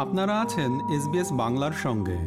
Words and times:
আপনারা 0.00 0.40
আছেন 0.40 0.90
এসবিএস 0.90 1.32
বাংলার 1.32 1.72
সঙ্গে। 1.72 2.18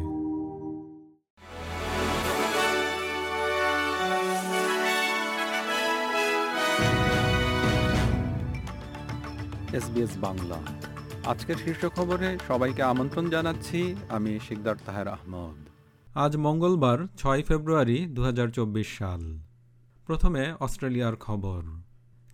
এসবিএস 9.76 10.10
বাংলা। 10.16 10.56
আজকের 11.26 11.56
শীর্ষ 11.56 11.86
খবরে 11.86 12.38
সবাইকে 12.48 12.82
আমন্ত্রণ 12.82 13.30
জানাচ্ছি 13.30 13.96
আমি 14.08 14.38
শিকদার 14.48 14.76
তাহের 14.86 15.08
আহমদ। 15.08 15.68
আজ 16.16 16.36
মঙ্গলবার 16.36 16.98
ছয় 17.16 17.42
ফেব্রুয়ারি 17.42 18.06
দু 18.06 18.22
হাজার 18.22 18.48
চব্বিশ 18.48 18.98
সাল। 18.98 19.38
প্রথমে 20.06 20.52
অস্ট্রেলিয়ার 20.60 21.16
খবর। 21.16 21.62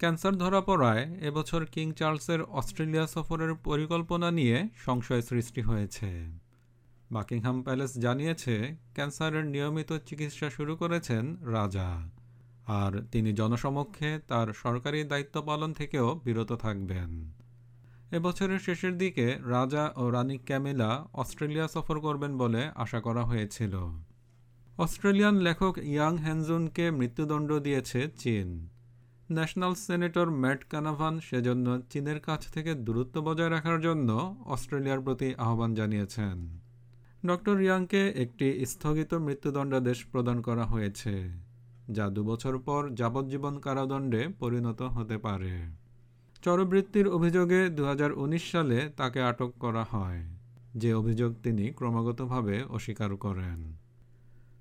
ক্যান্সার 0.00 0.36
ধরা 0.36 0.60
পড়ায় 0.60 1.04
এবছর 1.20 1.64
কিং 1.64 1.92
চার্লসের 1.92 2.42
অস্ট্রেলিয়া 2.42 3.06
সফরের 3.06 3.54
পরিকল্পনা 3.54 4.30
নিয়ে 4.30 4.68
সংশয় 4.76 5.22
সৃষ্টি 5.22 5.60
হয়েছে। 5.60 6.10
বাকিংহাম 7.12 7.62
প্যালেস 7.62 7.98
জানিয়েছে, 7.98 8.76
ক্যান্সারের 8.94 9.44
নিয়মিত 9.44 9.92
চিকিৎসা 10.06 10.50
শুরু 10.50 10.76
করেছেন 10.76 11.36
রাজা, 11.46 12.08
আর 12.66 12.92
তিনি 13.12 13.32
জনসমক্ষে 13.32 14.20
তার 14.28 14.52
সরকারি 14.52 15.04
দায়িত্ব 15.04 15.42
পালন 15.42 15.72
থেকেও 15.72 16.20
বিরত 16.24 16.52
থাকবেন। 16.52 17.10
এবছরের 18.10 18.58
শেষের 18.58 18.98
দিকে 18.98 19.26
রাজা 19.46 19.92
ও 19.96 20.10
রানী 20.10 20.38
ক্যামেলা 20.38 20.90
অস্ট্রেলিয়া 21.12 21.68
সফর 21.68 22.00
করবেন 22.00 22.38
বলে 22.38 22.70
আশা 22.74 23.00
করা 23.00 23.22
হয়েছিল। 23.22 23.74
অস্ট্রেলিয়ান 24.78 25.36
লেখক 25.36 25.74
ইয়াং 25.78 26.18
হ্যানজুনকে 26.18 26.90
মৃত্যুদণ্ড 26.90 27.52
দিয়েছে 27.52 28.00
চীন। 28.18 28.68
ন্যাশনাল 29.36 29.74
সেনেটর 29.84 30.28
ম্যাট 30.42 30.60
কানাভান 30.72 31.14
সেজন্য 31.28 31.66
চীনের 31.90 32.18
কাছ 32.20 32.40
থেকে 32.54 32.74
দূরত্ব 32.86 33.16
বজায় 33.26 33.50
রাখার 33.50 33.78
জন্য 33.80 34.08
অস্ট্রেলিয়ার 34.54 35.00
প্রতি 35.00 35.28
আহ্বান 35.38 35.70
জানিয়েছেন। 35.74 36.36
ডক্টর 37.26 37.56
ইয়াংকে 37.60 38.02
একটি 38.24 38.46
স্থগিত 38.66 39.10
মৃত্যুদণ্ডাদেশ 39.26 39.98
প্রদান 40.12 40.38
করা 40.42 40.64
হয়েছে, 40.64 41.14
যা 41.90 42.04
দুবছর 42.08 42.54
পর 42.58 42.82
যাবজ্জীবন 42.94 43.54
কারাদণ্ডে 43.58 44.22
পরিণত 44.40 44.80
হতে 44.82 45.16
পারে। 45.18 45.54
চরবৃত্তির 46.42 47.06
অভিযোগে 47.08 47.60
দু 47.68 47.82
হাজার 47.84 48.10
উনিশ 48.12 48.44
সালে 48.52 48.78
তাকে 48.96 49.20
আটক 49.22 49.50
করা 49.58 49.84
হয়, 49.92 50.22
যে 50.74 50.90
অভিযোগ 50.94 51.30
তিনি 51.42 51.64
ক্রমাগতভাবে 51.72 52.56
অস্বীকার 52.68 53.10
করেন। 53.16 53.58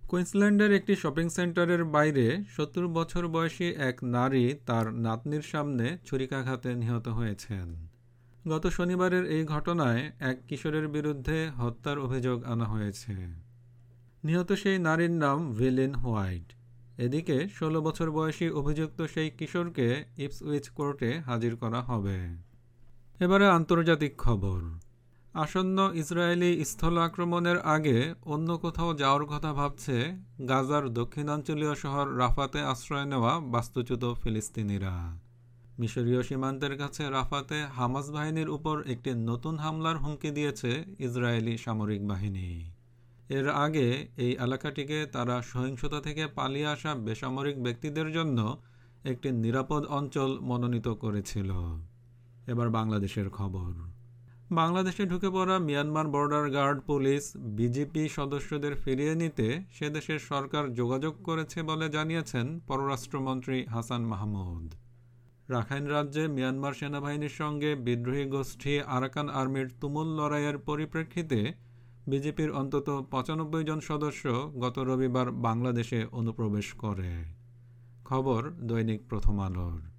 কুইন্সল্যান্ডের 0.09 0.71
একটি 0.71 0.95
শপিং 0.95 1.29
সেন্টারের 1.29 1.83
বাইরে 1.85 2.43
সত্তর 2.57 2.87
বছর 2.87 3.27
বয়সী 3.27 3.63
এক 3.63 4.03
নারী 4.03 4.55
তার 4.65 4.93
নাতনির 4.93 5.41
সামনে 5.41 5.97
ছুরিকাঘাতে 6.05 6.75
নিহত 6.75 7.07
হয়েছেন। 7.07 7.87
গত 8.47 8.67
শনিবারের 8.67 9.25
এই 9.25 9.43
ঘটনায় 9.45 10.11
এক 10.19 10.37
কিশোরের 10.47 10.87
বিরুদ্ধে 10.87 11.49
হত্যার 11.49 11.99
অভিযোগ 11.99 12.43
আনা 12.43 12.65
হয়েছে। 12.65 13.13
নিহত 14.23 14.51
সেই 14.51 14.79
নারীর 14.79 15.11
নাম 15.11 15.53
ভিলিন 15.53 15.93
হোয়াইট। 15.93 16.53
এদিকে 16.97 17.47
ষোলো 17.49 17.81
বছর 17.81 18.11
বয়সী 18.11 18.49
অভিযুক্ত 18.49 19.01
সেই 19.01 19.29
কিশোরকে 19.29 20.05
ইপসউইচ 20.17 20.69
কোর্টে 20.69 21.19
হাজির 21.19 21.55
করা 21.55 21.81
হবে। 21.81 22.17
এবারে 23.19 23.47
আন্তর্জাতিক 23.47 24.17
খবর। 24.17 24.59
আসন্ন 25.39 25.77
ইসরায়েলি 25.93 26.65
স্থল 26.65 26.97
আক্রমণের 26.97 27.57
আগে 27.75 28.13
অন্য 28.25 28.57
কোথাও 28.57 28.93
যাওয়ার 28.93 29.25
কথা 29.25 29.53
ভাবছে 29.53 30.17
গাজার 30.49 30.93
দক্ষিণাঞ্চলীয় 30.93 31.75
শহর 31.75 32.17
রাফাতে 32.17 32.59
আশ্রয় 32.61 33.05
নেওয়া 33.05 33.39
বাস্তুচ্যুত 33.39 34.03
ফিলিস্তিনিরা। 34.23 35.17
মিশরীয় 35.79 36.23
সীমান্তের 36.23 36.77
কাছে 36.77 37.09
রাফাতে 37.09 37.57
হামাস 37.63 38.11
বাহিনীর 38.11 38.49
উপর 38.49 38.75
একটি 38.87 39.11
নতুন 39.13 39.55
হামলার 39.57 39.97
হুমকি 39.97 40.31
দিয়েছে 40.31 40.83
ইসরায়েলি 40.99 41.57
সামরিক 41.57 42.07
বাহিনী। 42.07 42.49
এর 43.29 43.49
আগে 43.49 43.87
এই 44.17 44.31
এলাকাটিকে 44.39 45.05
তারা 45.05 45.41
সহিংসতা 45.41 46.01
থেকে 46.01 46.27
পালিয়ে 46.27 46.67
আসা 46.67 46.95
বেসামরিক 46.95 47.63
ব্যক্তিদের 47.63 48.11
জন্য 48.11 48.57
একটি 49.03 49.31
নিরাপদ 49.31 49.85
অঞ্চল 49.85 50.39
মনোনীত 50.39 50.87
করেছিল। 50.87 51.49
এবার 52.47 52.69
বাংলাদেশের 52.69 53.29
খবর। 53.29 53.71
বাংলাদেশে 54.51 55.05
ঢুকে 55.05 55.29
পড়া 55.29 55.59
Myanmar 55.59 56.07
border 56.07 56.51
guard 56.51 56.77
police 56.85 57.23
BJP 57.37 58.09
সদস্যদের 58.09 58.75
ফিরিয়ে 58.75 59.15
নিতে 59.15 59.47
সে 59.71 59.89
দেশের 59.89 60.19
সরকার 60.19 60.73
যোগাযোগ 60.73 61.13
করেছে 61.23 61.63
বলে 61.63 61.89
জানিয়েছেন 61.89 62.59
পররাষ্ট্রমন্ত্রী 62.67 63.65
হাসান 63.65 64.01
মাহমুদ। 64.01 64.67
রাখাইন 65.49 65.85
রাজ্যে 65.87 66.27
মিয়ানমার 66.27 66.73
সেনাবাহিনীর 66.73 67.29
সঙ্গে 67.29 67.75
বিদ্রোহী 67.75 68.25
গোষ্ঠী 68.25 68.79
আরাকান 68.87 69.29
আর্মির 69.29 69.67
তুমুল 69.81 70.07
লড়াইয়ের 70.07 70.57
পরিপ্রেক্ষিতে 70.57 71.39
বিজেপির 72.07 72.51
অন্তত 72.51 72.87
পঁচানব্বই 73.11 73.63
জন 73.63 73.79
সদস্য 73.79 74.23
গত 74.59 74.75
রবিবার 74.79 75.31
বাংলাদেশে 75.31 75.99
অনুপ্রবেশ 76.11 76.73
করে। 76.73 77.11
খবর 78.05 78.41
দৈনিক 78.61 78.99
প্রথম 79.09 79.39
আলোর। 79.39 79.98